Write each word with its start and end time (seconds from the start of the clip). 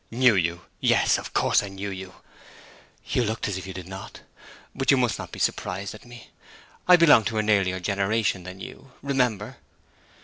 'Knew 0.09 0.33
you 0.33 0.61
yes, 0.79 1.19
of 1.19 1.31
course 1.31 1.61
I 1.61 1.67
knew 1.67 1.91
you!' 1.91 2.15
'You 3.05 3.23
looked 3.23 3.47
as 3.47 3.59
if 3.59 3.67
you 3.67 3.73
did 3.75 3.87
not. 3.87 4.21
But 4.73 4.89
you 4.89 4.97
must 4.97 5.19
not 5.19 5.31
be 5.31 5.37
surprised 5.37 5.93
at 5.93 6.05
me. 6.07 6.31
I 6.87 6.95
belong 6.95 7.23
to 7.25 7.37
an 7.37 7.51
earlier 7.51 7.79
generation 7.79 8.41
than 8.41 8.59
you, 8.59 8.93
remember.' 9.03 9.57